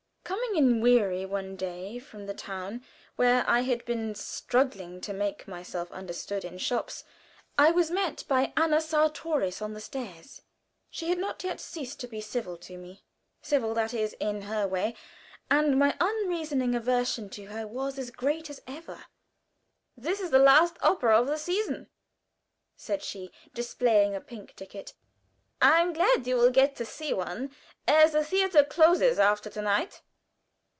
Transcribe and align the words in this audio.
Coming 0.23 0.55
in 0.55 0.81
weary 0.81 1.25
one 1.25 1.57
day 1.57 1.97
from 1.99 2.25
the 2.25 2.33
town, 2.33 2.85
where 3.17 3.47
I 3.49 3.61
had 3.61 3.83
been 3.83 4.15
striving 4.15 5.01
to 5.01 5.11
make 5.13 5.45
myself 5.47 5.91
understood 5.91 6.43
in 6.45 6.57
shops, 6.57 7.03
I 7.57 7.71
was 7.71 7.91
met 7.91 8.23
by 8.29 8.53
Anna 8.55 8.79
Sartorius 8.79 9.61
on 9.61 9.73
the 9.73 9.81
stairs. 9.81 10.41
She 10.89 11.09
had 11.09 11.17
not 11.17 11.43
yet 11.43 11.59
ceased 11.59 11.99
to 12.01 12.07
be 12.07 12.21
civil 12.21 12.57
to 12.59 12.77
me 12.77 13.03
civil, 13.41 13.73
that 13.75 13.93
is, 13.93 14.13
in 14.21 14.43
her 14.43 14.67
way 14.67 14.95
and 15.49 15.77
my 15.79 15.97
unreasoning 15.99 16.75
aversion 16.75 17.29
to 17.31 17.45
her 17.47 17.65
was 17.67 17.97
as 17.99 18.09
great 18.11 18.49
as 18.49 18.61
ever. 18.67 19.05
"This 19.97 20.19
is 20.21 20.31
the 20.31 20.39
last 20.39 20.77
opera 20.81 21.19
of 21.19 21.27
the 21.27 21.37
season," 21.37 21.89
said 22.77 23.03
she, 23.03 23.31
displaying 23.53 24.15
a 24.15 24.21
pink 24.21 24.55
ticket. 24.55 24.93
"I 25.61 25.81
am 25.81 25.91
glad 25.93 26.25
you 26.27 26.35
will 26.35 26.51
get 26.51 26.75
to 26.77 26.85
see 26.85 27.13
one, 27.13 27.53
as 27.87 28.13
the 28.13 28.23
theater 28.23 28.63
closes 28.63 29.17
after 29.19 29.49
to 29.49 29.61
night." 29.61 30.01